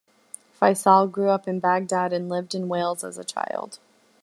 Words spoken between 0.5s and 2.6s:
Faisal grew up in Baghdad and lived